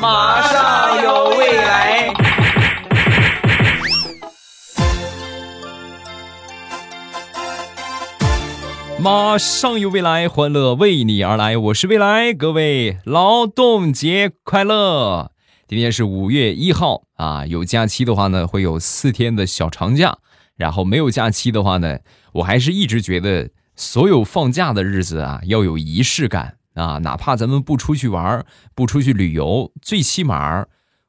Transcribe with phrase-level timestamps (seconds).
[0.00, 2.12] 马上有未来。
[8.98, 11.56] 马上有未来，欢乐为你而来。
[11.56, 15.30] 我是未来，各位劳动节快乐！
[15.68, 20.18] 今天是五月一号啊，有假期的话呢，会有四天的小长假；
[20.56, 21.98] 然后没有假期的话呢，
[22.32, 30.66] 我还是一直觉得所有放假的日子啊，要有仪式感啊，哪怕咱们不出去玩，不出去旅游，最起码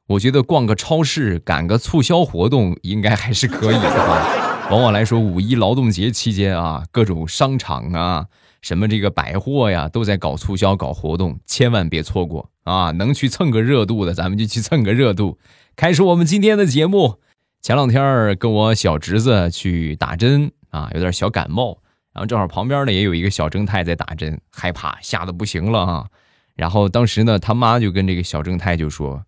[0.08, 4.68] 我觉得逛个超市，赶个促销活动，应该还是可以的吧。
[4.70, 8.26] 往往来说，五一劳动节期间啊，各种商场啊，
[8.60, 12.90] 什么这个百货呀，都在搞促销、搞活动，千万别错过啊！
[12.90, 15.38] 能去蹭个热度的，咱们就去蹭个热度。
[15.76, 17.20] 开始我们今天的节目。
[17.60, 21.78] 前两天跟我小侄子去打针啊，有点小感冒，
[22.18, 26.08] 然后正好旁边呢也有一个小正太在打针，害怕吓得不行了啊。
[26.56, 29.22] 然后当时呢，他妈就跟这个小正太就说：“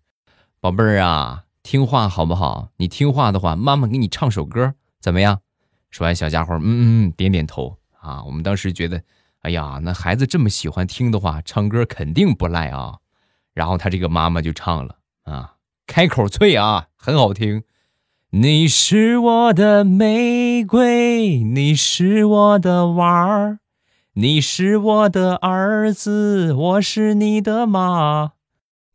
[0.59, 2.67] 宝贝儿啊，听话好不好？
[2.75, 5.39] 你听话的话，妈妈给你唱首歌。”怎么样？
[5.89, 8.21] 说完，小家伙嗯嗯点点头啊。
[8.25, 9.01] 我们当时觉得，
[9.43, 12.97] 哎呀，那孩子这么喜欢听的话，唱歌肯定不赖啊。
[13.53, 15.53] 然后他这个妈妈就唱了啊，
[15.87, 17.63] 开口脆啊，很好听。
[18.33, 23.59] 你是我的玫瑰，你是我的娃儿，
[24.13, 28.31] 你是我的儿子，我是你的妈。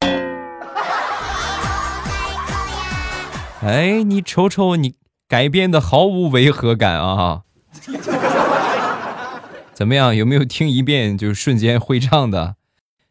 [3.61, 4.95] 哎，你瞅瞅你。
[5.29, 7.43] 改编的毫无违和感啊！
[9.75, 10.17] 怎么样？
[10.17, 12.57] 有没有听一遍就瞬间会唱的？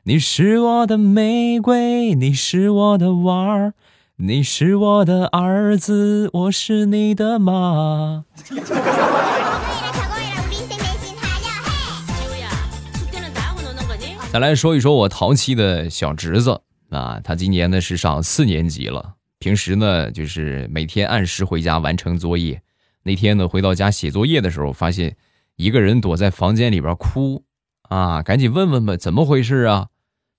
[0.05, 3.75] 你是我的玫瑰，你是我的娃儿，
[4.17, 8.23] 你是我的儿子，我是你的妈。
[14.31, 19.15] 再来说一说我淘气的小侄子啊，他今年呢是上四年级了。
[19.37, 22.61] 平时呢，就是每天按时回家完成作业。
[23.03, 25.17] 那天呢，回到家写作业的时候，发现
[25.57, 27.43] 一个人躲在房间里边哭，
[27.89, 29.87] 啊，赶紧问问吧，怎么回事啊？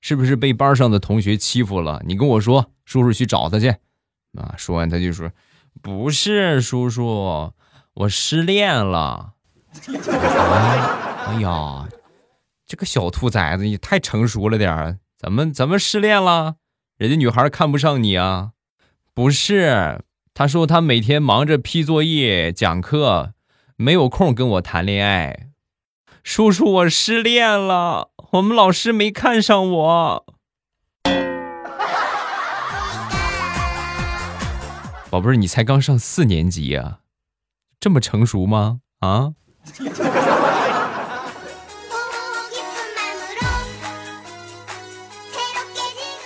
[0.07, 2.01] 是不是被班上的同学欺负了？
[2.07, 3.71] 你跟我说，叔叔去找他去。
[4.39, 5.33] 啊，说完他就说
[5.83, 7.53] ：“不是，叔叔，
[7.93, 9.33] 我失恋了。”
[9.91, 11.89] 哎呀，
[12.65, 16.55] 这个小兔崽子，你太成熟了点儿，怎么怎么失恋了？
[16.97, 18.53] 人家女孩看不上你啊？
[19.13, 23.33] 不是，他说他每天忙着批作业、讲课，
[23.75, 25.49] 没有空跟我谈恋爱。
[26.29, 30.27] 叔叔，我失恋了，我们老师没看上我。
[35.09, 36.99] 宝贝儿，你才刚上四年级呀，
[37.79, 38.81] 这么成熟吗？
[38.99, 39.35] 啊？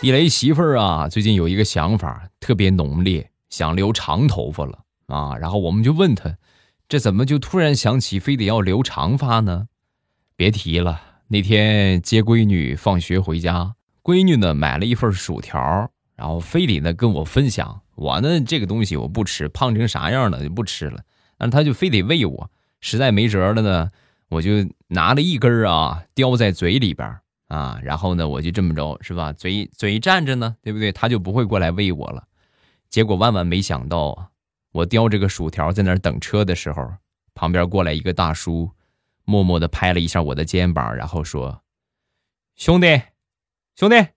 [0.01, 4.79] 地雷媳妇儿啊，最近有一个想法特别浓烈，想留长头发了
[5.09, 5.37] 啊。
[5.37, 6.37] 然后我们就问他，
[6.89, 9.67] 这怎么就突然想起非得要留长发呢？
[10.41, 15.61] 别提了，那天接闺女放学回家，闺女呢买了一份薯条，
[16.17, 17.83] 然后非得呢跟我分享。
[17.95, 21.03] 我呢这个东西我不吃，胖成啥样了就不吃了。
[21.37, 23.91] 但他就非得喂我，实在没辙了呢，
[24.31, 27.15] 我就拿了一根啊叼在嘴里边。
[27.49, 29.35] 啊，然后呢，我就这么着，是吧？
[29.35, 30.91] 嘴嘴站着呢，对不对？
[30.91, 32.25] 他就不会过来喂我了。
[32.89, 34.29] 结果万万没想到啊，
[34.73, 36.91] 我叼着个薯条在那儿等车的时候，
[37.35, 38.71] 旁边过来一个大叔，
[39.31, 41.63] 默默的拍了一下我的肩膀，然后说
[42.59, 43.01] ：“兄弟，
[43.77, 44.09] 兄弟，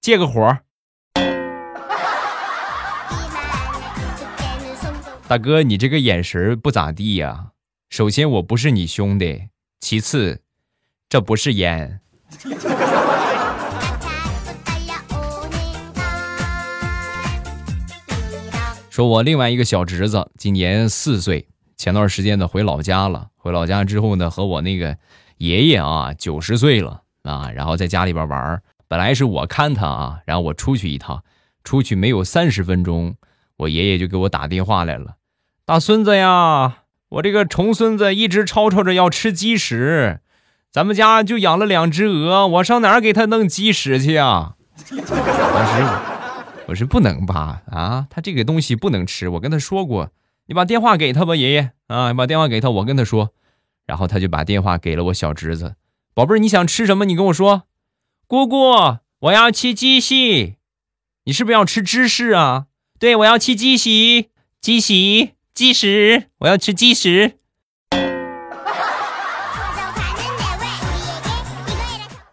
[0.00, 0.58] 借个火。
[5.28, 7.50] ”大哥，你这个眼神不咋地呀。
[7.90, 10.40] 首先，我不是你兄弟；其次，
[11.10, 12.00] 这不是烟。
[18.88, 23.28] 说，我另外一个小侄子今年四岁，前段时间呢回老家了。
[23.44, 24.96] 回老家之后呢，和我那个
[25.36, 28.62] 爷爷啊九十岁了啊，然后在家里边玩。
[28.88, 31.22] 本来是我看他啊，然后我出去一趟，
[31.62, 33.16] 出去没有三十分钟，
[33.58, 35.16] 我爷爷就给我打电话来了
[35.66, 40.20] ：“大孙子呀，我这个重孙子一直吵吵着要吃鸡屎。”
[40.72, 44.54] 咱们家就养了两只鹅，我上哪给他弄鸡屎去啊？
[44.88, 45.84] 当时
[46.68, 47.60] 我是不能吧？
[47.70, 50.08] 啊，他这个东西不能吃，我跟他说过，
[50.46, 53.32] 你把电话给他吧，爷爷啊，你把电话给他，我跟他说，
[53.86, 55.76] 然后他就把电话给了我小侄子，
[56.12, 57.06] 宝贝儿，你想吃什么？
[57.06, 57.62] 你跟我说，
[58.26, 60.56] 姑姑，我要吃鸡西，
[61.24, 62.66] 你是不是要吃芝士啊？
[62.98, 64.28] 对，我要吃鸡西，
[64.60, 67.38] 鸡西，鸡屎，我要吃鸡屎。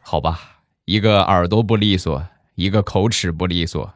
[0.02, 2.22] 好吧，一个耳朵不利索，
[2.56, 3.94] 一个口齿不利索。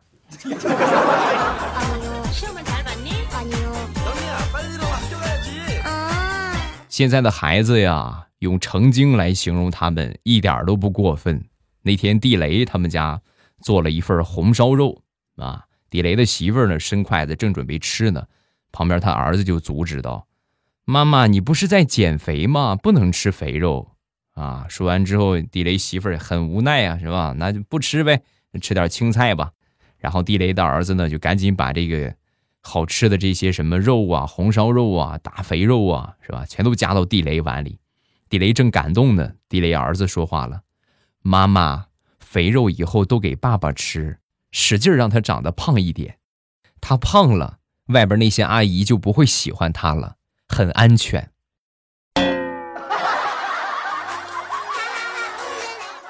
[6.96, 11.44] 现在的孩子呀，用成精来形容他们一点都不过分。
[11.82, 13.22] 那天地雷他们家
[13.62, 15.02] 做了一份红烧肉
[15.36, 18.26] 啊，地雷的媳妇儿呢伸筷子正准备吃呢，
[18.72, 20.26] 旁边他儿子就阻止道
[20.88, 22.78] ：“妈妈，你不是在减肥吗？
[22.82, 23.92] 不能吃肥肉
[24.32, 27.36] 啊！”说完之后，地雷媳妇儿很无奈啊，是吧？
[27.38, 28.22] 那就不吃呗，
[28.62, 29.52] 吃点青菜吧。
[29.98, 32.16] 然后地雷的儿子呢，就赶紧把这个。
[32.68, 36.48] 好吃的这些什么肉啊，红烧肉啊，大肥肉啊，是吧？
[36.50, 37.78] 全都加到地雷碗里。
[38.28, 40.62] 地雷正感动呢，地雷儿子说话了
[41.22, 41.86] ：“妈妈，
[42.18, 44.18] 肥肉以后都给爸爸吃，
[44.52, 46.18] 使劲让他长得胖一点。
[46.82, 47.60] 他胖了，
[47.90, 50.16] 外边那些阿姨就不会喜欢他了，
[50.48, 51.30] 很安全。”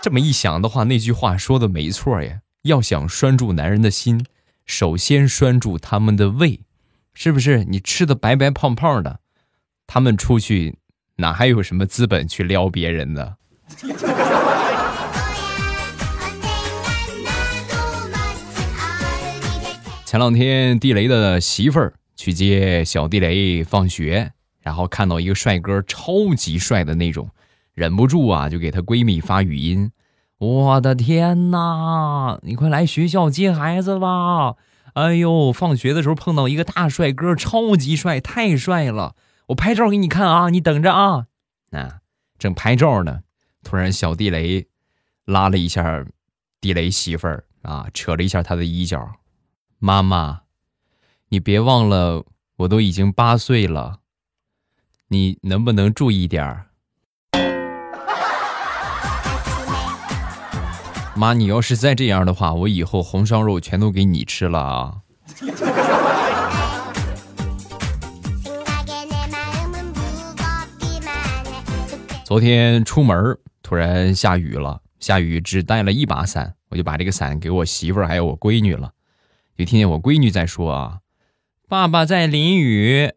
[0.01, 2.39] 这么一想的话，那句话说的没错呀。
[2.63, 4.25] 要想拴住男人的心。
[4.65, 6.61] 首先拴住他们的胃，
[7.13, 7.63] 是不是？
[7.65, 9.19] 你吃的白白胖胖的，
[9.85, 10.79] 他们出去
[11.17, 13.35] 哪还有什么资本去撩别人呢？
[20.05, 24.31] 前两天地雷的媳妇儿去接小地雷放学，
[24.61, 27.29] 然后看到一个帅哥，超级帅的那种，
[27.73, 29.91] 忍不住啊，就给她闺蜜发语音。
[30.45, 32.39] 我的天哪！
[32.43, 34.55] 你快来学校接孩子吧！
[34.93, 39.15] 哎呦，放学的时候碰到一个大帅哥，超级帅，太帅了！
[39.47, 41.25] 我拍照给你看啊，你等着啊！
[41.71, 42.01] 啊，
[42.37, 43.21] 正拍照呢，
[43.63, 44.67] 突然小地雷
[45.25, 46.05] 拉了一下
[46.61, 49.15] 地雷媳妇儿啊，扯了一下他的衣角。
[49.79, 50.41] 妈妈，
[51.29, 52.23] 你别忘了，
[52.57, 54.01] 我都已经八岁了，
[55.07, 56.64] 你能不能注意点儿？
[61.17, 64.95] 妈，你要是再这样的话，我以后红烧肉全都给你吃了啊！
[72.25, 78.91] 昨天出门突然下雨了，下雨只带了一把伞，我就把这个伞给我媳妇儿还有我闺女了。
[79.57, 80.99] 就听见我闺女在说啊
[81.69, 83.13] ：“爸爸在淋雨。”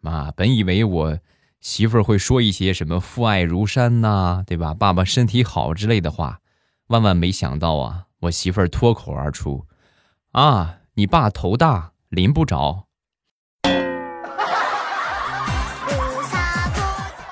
[0.00, 1.18] 妈，本以为我
[1.60, 4.72] 媳妇儿会说一些什么“父爱如山”呐，对吧？
[4.72, 6.38] 爸爸身体好之类的话。
[6.88, 8.06] 万万没想到啊！
[8.20, 9.66] 我媳妇儿脱口而出
[10.32, 12.86] ：“啊，你爸头大，淋不着。”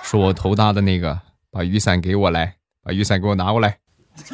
[0.03, 1.21] 说我头大的那个，
[1.51, 3.79] 把雨伞给我来，把雨伞给我拿过来。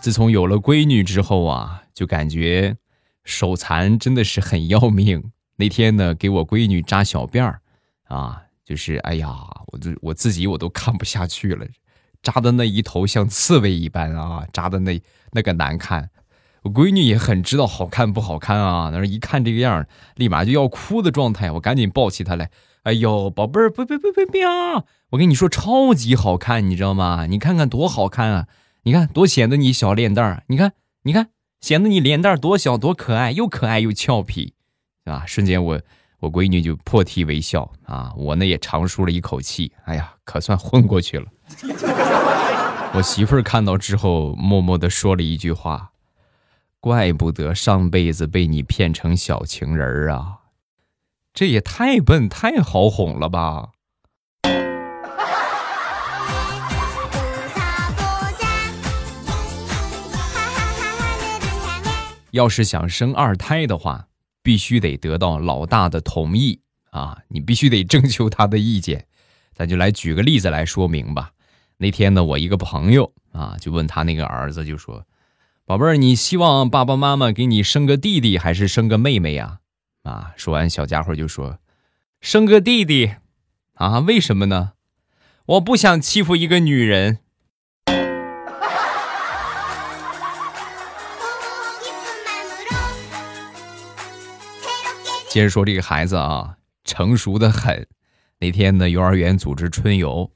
[0.00, 2.76] 自从有了闺女之后啊，就感觉
[3.24, 5.32] 手残真的是很要命。
[5.56, 7.60] 那天呢，给我闺女扎小辫儿，
[8.06, 8.44] 啊。
[8.68, 9.34] 就是哎呀，
[9.68, 11.66] 我这我自己我都看不下去了，
[12.22, 15.00] 扎的那一头像刺猬一般啊，扎的那
[15.32, 16.10] 那个难看。
[16.60, 19.86] 我闺女也很知道好看不好看啊，那一看这个样，
[20.16, 21.50] 立马就要哭的状态。
[21.52, 22.50] 我赶紧抱起她来，
[22.82, 24.84] 哎呦，宝贝儿，不不不不不啊！
[25.12, 27.24] 我跟你说，超级好看，你知道吗？
[27.24, 28.48] 你看看多好看啊！
[28.82, 30.74] 你看多显得你小脸蛋儿，你看
[31.04, 31.30] 你看
[31.62, 34.52] 显得你脸蛋儿多小多可爱，又可爱又俏皮，
[35.04, 35.24] 啊？
[35.26, 35.80] 瞬间我。
[36.20, 41.26] 我闺女就破涕为笑啊，我呢也长舒了一口气，哎呀，可算混过去了。
[42.94, 45.92] 我媳妇儿看到之后，默默的说了一句话
[46.80, 50.38] ：“怪不得上辈子被你骗成小情人儿啊，
[51.32, 53.68] 这也太笨太好哄了吧。”
[62.32, 64.07] 要是想生二胎的话。
[64.48, 67.18] 必须得得到老大的同意啊！
[67.28, 69.04] 你必须得征求他的意见。
[69.52, 71.32] 咱就来举个例子来说明吧。
[71.76, 75.04] 那天呢，我一个朋友啊，就问他那个儿子，就说
[75.68, 79.58] ：“宝贝儿，你希望爸爸妈妈给你生个弟弟还是生个妹妹呀？”
[80.02, 81.58] 啊，说完，小家伙就说
[82.22, 83.16] ：“生个弟弟。”
[83.76, 84.72] 啊，为什么呢？
[85.44, 87.18] 我不想欺负一个女人。
[95.38, 97.86] 接着说这个孩子啊，成熟的很。
[98.40, 100.32] 那天呢，幼儿园组织春游，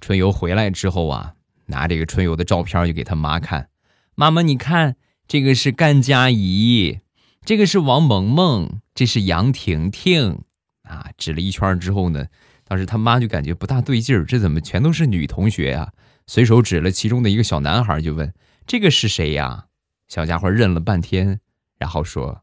[0.00, 1.34] 春游回来之后啊，
[1.66, 3.68] 拿这个春游的照片就给他妈看。
[4.14, 4.96] 妈妈，你看，
[5.28, 7.00] 这个是甘佳怡，
[7.44, 10.40] 这个是王萌萌，这是杨婷婷。
[10.84, 12.24] 啊，指了一圈之后呢，
[12.64, 15.92] 当时他妈就感觉不大对劲儿，这怎么全都是女同学啊？
[16.26, 18.32] 随手指了其中的一个小男孩，就问
[18.66, 19.66] ：“这个是谁呀？”
[20.08, 21.40] 小家伙认了半天，
[21.78, 22.40] 然后说。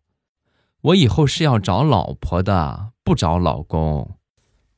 [0.84, 4.18] 我以后是要找老婆的不找老公。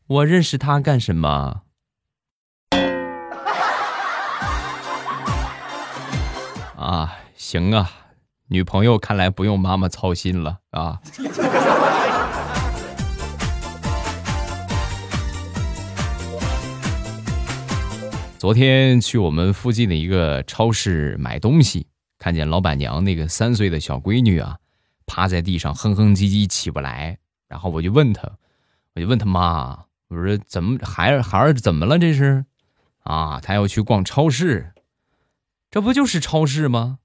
[0.05, 1.63] 我认识他干什么？
[6.77, 7.89] 啊行啊
[8.49, 11.01] 女朋友看来不用妈妈操心了啊。
[18.37, 21.87] 昨天去我们附近的一个超市买东西
[22.19, 24.57] 看见老板娘那个三岁的小闺女啊
[25.05, 28.29] 趴在地上哼哼唧唧起不来，然后我就问他，
[28.95, 32.45] 我就问他妈，我说怎么孩儿孩儿怎么了这是？
[33.03, 34.73] 啊，他要去逛超市，
[35.69, 36.99] 这不就是超市吗？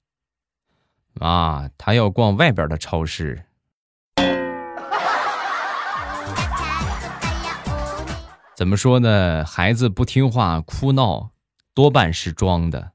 [1.19, 3.45] 啊，他要逛外边的超市。
[8.55, 9.43] 怎么说呢？
[9.45, 11.31] 孩子不听话哭闹，
[11.73, 12.91] 多半是装的，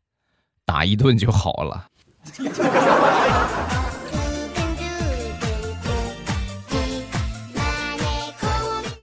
[0.64, 1.88] 打一顿就好了。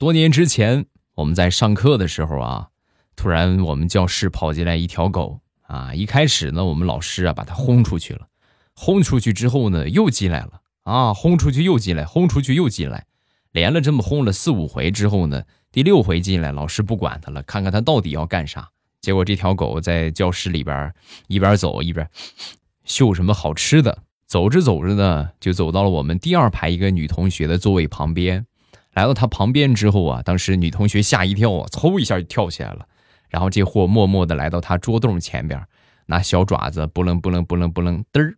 [0.04, 2.68] 多年之前，我们在上课的时候啊。
[3.16, 5.94] 突然，我们教室跑进来一条狗啊！
[5.94, 8.28] 一开始呢，我们老师啊把它轰出去了，
[8.76, 11.14] 轰出去之后呢，又进来了啊！
[11.14, 13.06] 轰出去又进来，轰出去又进来，
[13.54, 18.72] 连了这么轰了四五回之后呢，第六回进来，老师不管它了，看看它到底要干啥。
[19.00, 20.94] 结果这条狗在教室里边
[21.28, 22.06] 一边走一边
[22.84, 28.46] 嗅什么好吃的，走着走着呢，就走到了我们第二排一个女同学的座位旁边。
[28.94, 32.88] 来到他旁边之后啊，当时女同学吓一跳啊，嗖一下就跳起来了。
[33.30, 35.66] 然后这货默默地来到他桌洞前边，
[36.06, 38.38] 拿小爪子不楞不楞不楞不楞嘚儿，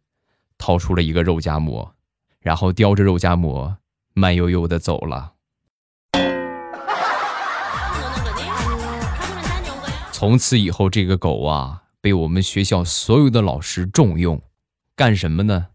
[0.57, 1.93] 掏出了一个肉夹馍，
[2.39, 3.77] 然后叼着肉夹馍
[4.13, 5.33] 慢悠悠地走了。
[10.13, 14.41] 从此以后，这个狗啊被我们学校所有的老师重用，
[14.95, 15.67] 干什么呢？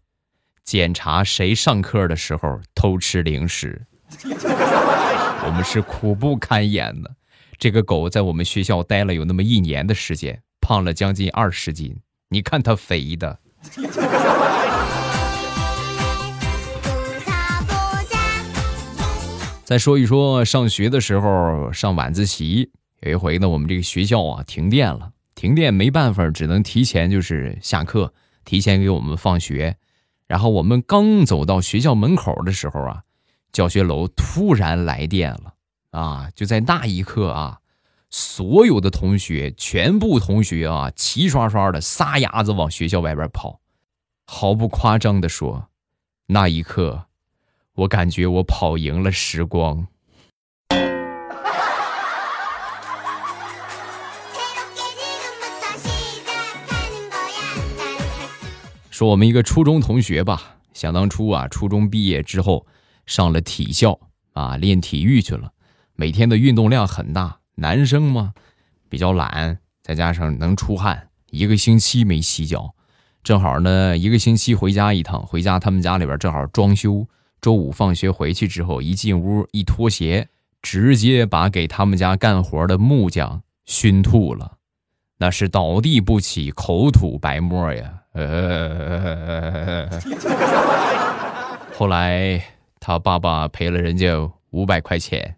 [0.63, 3.85] 检查谁上课的时候偷吃零食。
[5.45, 7.15] 我们是苦不堪言的。
[7.57, 11.95] 这个狗在我们学校待了有那么一年的时间，胖了将近二十斤。
[12.29, 13.39] 你看它肥的。
[19.63, 28.13] 再说一说上学的时候上晚自习，有一回呢，我们这个学校啊停电了，停电没办法，只能提前就是下课，
[28.43, 29.77] 提前给我们放学。
[30.27, 33.03] 然后我们刚走到学校门口的时候啊，
[33.51, 35.53] 教学楼突然来电了。
[35.91, 36.29] 啊！
[36.33, 37.59] 就在那一刻啊，
[38.09, 43.59] 所有的同学，全部同学啊，齐刷刷的撒丫子往学校外边跑。
[44.25, 45.67] 毫不夸张的说，
[46.27, 47.07] 那一刻，
[47.73, 49.85] 我感觉我跑赢了时光。
[58.89, 62.65] 说我们一个初中同学吧，想当初啊，初中毕业之后
[63.05, 63.99] 上了体校
[64.33, 65.51] 啊，练体育去了。
[65.95, 68.33] 每天的运动量很大，男生嘛
[68.89, 72.73] 比较懒，再加上能出汗，一个星期没洗脚，
[73.23, 77.07] 正好呢一个星期回家一趟，回家他们家里边正好装修，
[77.39, 80.27] 周五放学回去之后一进屋一脱鞋，
[80.61, 84.57] 直接把给他们家干活的木匠熏吐了，
[85.17, 87.93] 那是倒地不起，口吐白沫呀。
[88.13, 89.87] 呃，
[91.77, 92.43] 后来
[92.83, 95.35] 他爸爸赔了人家五百块钱。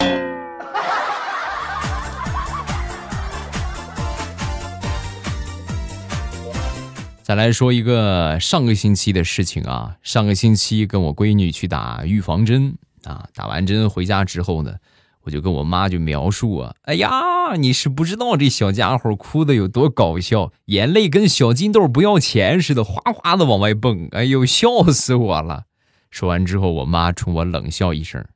[7.22, 14.74] 再来说一个上个星期的事情啊，上个星期跟我闺女去打预防针啊，打完针回家之后呢，
[15.22, 25.66] 我就跟我妈就描述啊，哎呀，你是不知道这小家伙哭的有多搞笑，眼泪跟小金豆不要钱似的，哗哗的往外蹦，哎呦，笑死我了。
[26.10, 28.26] 说完之后，我妈冲我冷笑一声，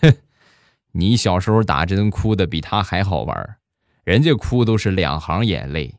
[0.00, 0.16] 哼，
[0.92, 3.56] 你小时候打针哭的比他还好玩，
[4.04, 5.96] 人家哭都是两行眼泪，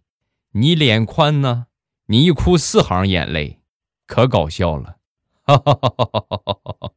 [0.53, 1.67] 你脸宽呢。
[2.07, 3.61] 你一哭四行眼泪，
[4.05, 4.97] 可搞笑了。
[5.43, 6.91] 哈哈哈哈！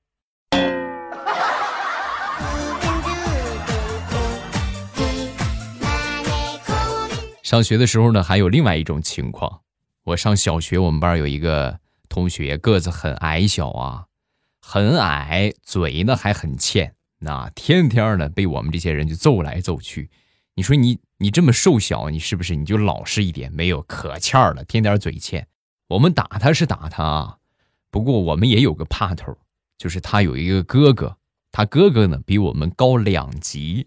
[7.44, 9.60] 上学的时候呢，还有另外一种情况。
[10.02, 11.78] 我上小学，我们班有一个
[12.08, 14.06] 同学个子很矮小啊，
[14.66, 20.10] 很矮，嘴呢还很欠，那天天呢被我们这些人就揍来揍去。
[20.54, 23.52] 你说你你这么瘦小，你是不是你就老实一点？
[23.52, 25.46] 没有可欠了，天天嘴欠。
[25.88, 27.36] 我们打他是打他啊，
[27.90, 29.36] 不过我们也有个怕头，
[29.76, 31.18] 就是他有一个哥哥，
[31.52, 33.86] 他哥哥呢比我们高两级，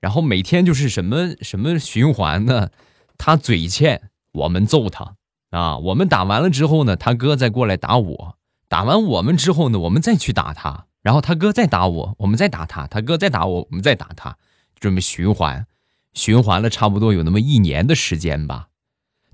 [0.00, 2.70] 然后每天就是什么什么循环呢？
[3.16, 5.16] 他嘴欠，我们揍他
[5.50, 8.36] 啊，我们打完了之后呢，他哥再过来打我，
[8.74, 14.36] 打完我们之后呢，我们再去打他，然后他哥再打我，我们再打他，他哥再打我，我们再打他，
[14.80, 15.68] 这么循环。
[16.12, 18.66] 循环了差不多有那么一年的时间吧，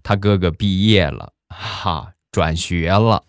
[0.02, 3.24] 他哥哥毕业了，哈，转学了。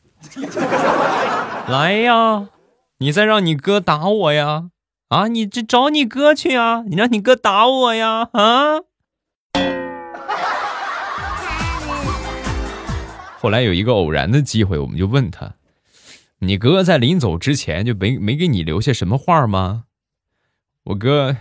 [1.70, 2.50] 来呀，
[2.98, 4.65] 你再让你哥打我呀！
[5.08, 6.84] 啊，你这找你哥去啊！
[6.89, 8.27] 你让你哥打我呀！
[8.34, 8.80] 啊！
[13.39, 15.53] 后来有一个偶然的机会，我们就问他
[16.43, 19.83] ：“你哥在临走之前就没没给你留下什么话吗？”
[20.86, 21.38] 我哥，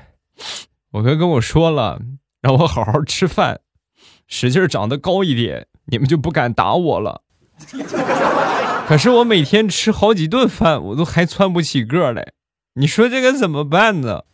[0.90, 2.02] 我哥跟我说了，
[2.42, 3.60] 让我好好吃饭，
[4.28, 7.22] 使劲长得高一点，你们就不敢打我了。
[8.86, 12.32] 可是我每天吃好几顿饭，我都还窜不起个来。
[12.74, 14.24] 你说这个怎么办呢？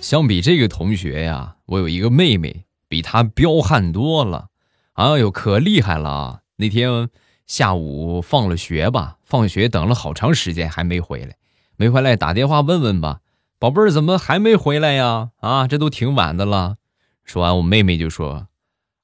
[0.00, 2.65] 相比这个同学呀，我有一个妹妹，
[2.96, 4.48] 比他彪悍多了。
[4.94, 6.40] 哎呦，可厉害了啊！
[6.56, 7.10] 那天
[7.46, 11.36] 下午放了学吧，放学等了好长时间还没回来，
[11.76, 13.20] 没回来打电话问问吧，
[13.58, 15.28] 宝贝儿怎么还没回来呀？
[15.40, 16.76] 啊，这都挺晚的了。
[17.22, 18.46] 说完，我妹妹就说：“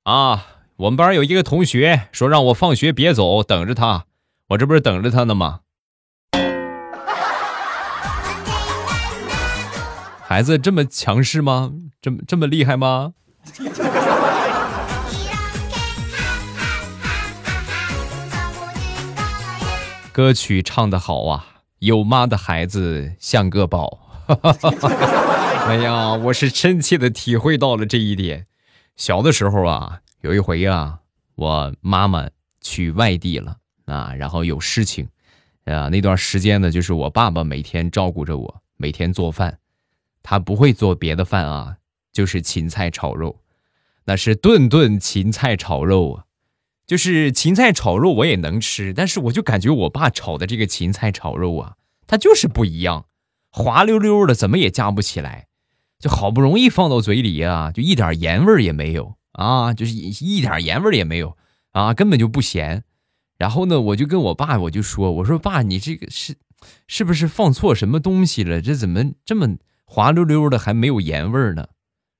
[0.04, 0.46] 啊。”
[0.76, 4.06] 我们班有一个同学说让我放学别走，等着他。
[4.48, 5.60] 我这不是等着他呢吗？
[10.24, 11.72] 孩子这么强势吗？
[12.00, 13.12] 这么这么厉害吗？
[20.12, 21.46] 歌曲唱得好啊！
[21.78, 23.98] 有妈的孩子像个宝。
[25.66, 28.46] 哎呀，我是深切的体会到了这一点。
[28.96, 30.00] 小的时候啊。
[30.22, 31.00] 有一回啊，
[31.34, 32.28] 我妈妈
[32.60, 33.56] 去外地了
[33.86, 35.08] 啊，然后有事情，
[35.64, 39.58] 啊，那段时间呢，就是我爸爸每天照顾着我，每天做饭，
[40.22, 41.76] 他不会做别的饭啊，
[42.12, 43.40] 就是芹菜炒肉，
[44.04, 46.24] 那是顿顿芹菜炒肉啊，
[46.86, 51.76] 就是芹菜炒肉我也能吃，但是我就感觉我爸炒的这个芹菜炒肉啊，
[52.06, 53.06] 它就是不一样，
[53.50, 55.46] 滑溜溜的，怎么也夹不起来，
[55.98, 59.16] 就好不容易放到嘴里啊，就一点盐味儿也没有。
[59.32, 61.38] 啊，就是一一点盐味儿也没有
[61.70, 62.84] 啊，根本就不咸。
[63.38, 66.36] 然后呢，我就跟我爸我就说：“我说爸，你这个是
[66.86, 68.60] 是不是放错什么东西了？
[68.60, 71.68] 这怎么这么滑溜溜的，还没有盐味儿呢？”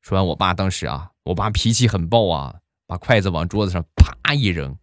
[0.03, 4.77] 说完，我爸当时啊，我爸脾气很暴啊，把筷子往桌子上啪一扔：“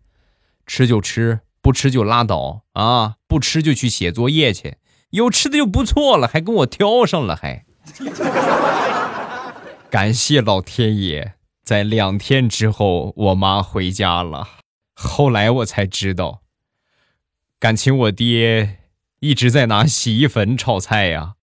[0.66, 3.18] 吃就吃，不吃就拉倒啊！
[3.28, 4.78] 不吃就去写作业去，
[5.10, 7.66] 有吃的就不错了，还跟我挑上了，还
[9.90, 14.48] 感谢老天爷。”在两天之后，我妈回家了。
[14.96, 16.42] 后来我才知道，
[17.60, 18.78] 感情我爹
[19.20, 21.36] 一直在拿洗衣粉炒菜呀。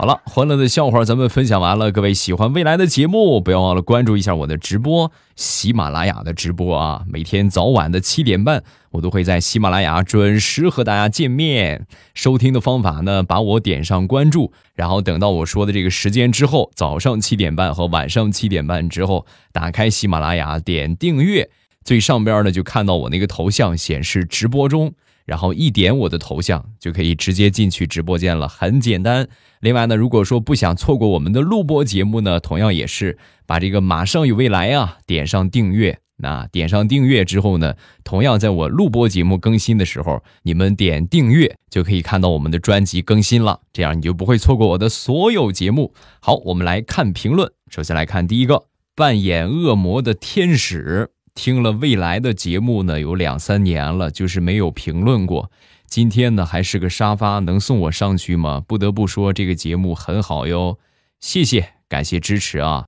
[0.00, 1.92] 好了，欢乐的笑话咱们分享完了。
[1.92, 7.02] 各位喜欢未来的节目，不要忘了关注一下我的直播，喜马拉雅的直播啊。
[7.06, 11.86] 每天早晚的七点半，我都会在喜马拉雅准时和大家见面。
[12.14, 21.50] 收听的方法呢，把我点上关注，然后等到我说的这个时间之后，早上七点半和晚上七点半之后，打开喜马拉雅，点订阅，
[21.84, 24.94] 最上边呢就看到我那个头像显示直播中。
[25.30, 29.28] 然后一点我的头像就可以直接进去直播间了，很简单。
[29.60, 33.16] 另外呢，如果说不想错过我们的录播节目呢，同样也是
[33.46, 36.00] 把这个马上有未来啊点上订阅。
[36.16, 45.94] 那点上订阅之后呢，同样在我录播节目更新的时候，你们点订阅就可以看到我们的专辑更新了，这样你就不会错过我的所有节目。
[46.20, 47.52] 好，我们来看评论。
[47.70, 48.64] 首先来看第一个，
[48.96, 51.12] 扮演恶魔的天使。
[51.34, 55.50] 听了未来的节目呢，有两三年了，就是没有评论过。
[55.86, 58.62] 今天呢，还是个沙发，能送我上去吗？
[58.66, 60.78] 不得不说，这个节目很好哟，
[61.18, 62.86] 谢谢，感谢支持啊。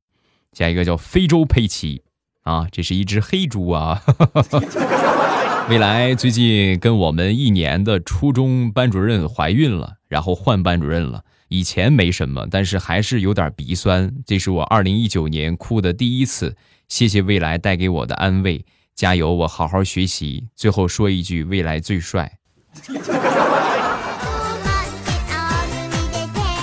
[0.53, 2.03] 下一个叫非洲佩奇
[2.43, 4.03] 啊，这是一只黑猪啊。
[5.71, 11.25] 未来最近跟我们一年的初中班主任怀孕了，然后换班主任了。
[11.49, 14.13] 以前没什么，但是还是有点鼻酸。
[14.27, 16.57] 这是我二零一九年哭的第一次。
[16.93, 20.49] 谢谢未来带给我的安慰，加油，我好好学习。
[20.55, 22.37] 最后说一句，未来最帅。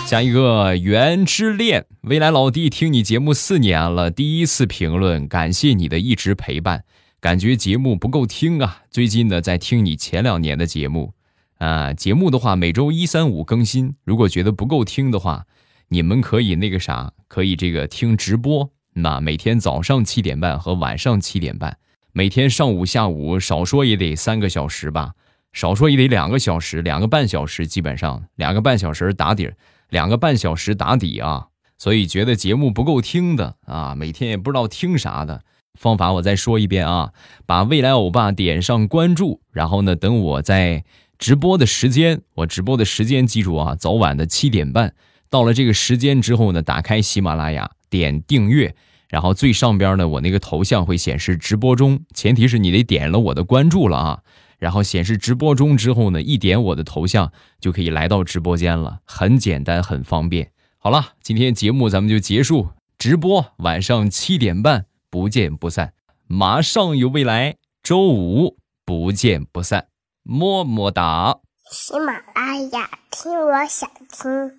[0.06, 6.84] 下一个缘之恋，未来老弟听你节目四年了，第一次评论，感谢你的一直陪伴。
[7.20, 11.16] 感觉节目不够听啊，最近呢在听你前两年的节目
[11.58, 11.92] 啊。
[11.92, 15.48] 节目的话每周一三五更新，如果觉得不够听的话，
[15.88, 18.70] 你们可以那个啥，可以这个听直播。
[18.94, 21.78] 那每天早上七点半和晚上七点半，
[22.12, 25.14] 每天上午下午少说也得三个小时吧，
[25.54, 29.52] 少说也得两个小时，两个半小时，基本上两个半小时打底，
[29.90, 31.48] 两个半小时打底啊。
[31.78, 35.44] 所以觉得节目不够听的啊，每天也不知道听啥的，
[35.80, 37.14] 方法我再说一遍啊，
[37.46, 40.84] 把未来欧巴点上关注，然后呢，等我在
[41.18, 44.94] 直播的时间，我直播的时间记住啊，早晚的七点半。
[45.30, 48.76] 到了这个时间之后呢，打开喜马拉雅，点订阅，
[49.08, 54.20] 然后最上边呢，我那个头像会显示直播中，前提是你得点了我的关注了啊。
[54.58, 60.52] 然后显示直播中之后呢，一点我的头像就可以来到直播间了，很简单，很方便。
[60.78, 65.94] 好了，今天节目咱们就结束，直播晚上七点半不见不散，
[66.28, 69.88] 马上有未来，周五不见不散，
[70.24, 71.38] 么么哒。
[71.72, 74.59] 喜马拉雅听，我想听。